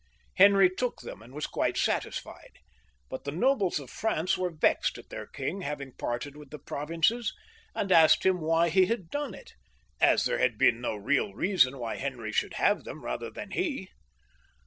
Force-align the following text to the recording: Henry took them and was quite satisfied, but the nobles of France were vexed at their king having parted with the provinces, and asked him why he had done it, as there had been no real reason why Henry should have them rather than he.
Henry 0.37 0.67
took 0.67 1.01
them 1.01 1.21
and 1.21 1.31
was 1.31 1.45
quite 1.45 1.77
satisfied, 1.77 2.57
but 3.07 3.23
the 3.23 3.31
nobles 3.31 3.79
of 3.79 3.91
France 3.91 4.35
were 4.35 4.49
vexed 4.49 4.97
at 4.97 5.09
their 5.09 5.27
king 5.27 5.61
having 5.61 5.91
parted 5.93 6.35
with 6.35 6.49
the 6.49 6.57
provinces, 6.57 7.35
and 7.75 7.91
asked 7.91 8.25
him 8.25 8.41
why 8.41 8.69
he 8.69 8.87
had 8.87 9.11
done 9.11 9.35
it, 9.35 9.53
as 10.01 10.25
there 10.25 10.39
had 10.39 10.57
been 10.57 10.81
no 10.81 10.95
real 10.95 11.35
reason 11.35 11.77
why 11.77 11.97
Henry 11.97 12.31
should 12.31 12.55
have 12.55 12.83
them 12.83 13.03
rather 13.05 13.29
than 13.29 13.51
he. 13.51 13.89